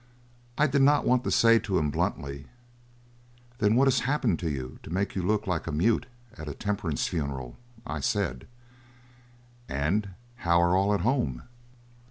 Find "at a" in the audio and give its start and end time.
6.35-6.55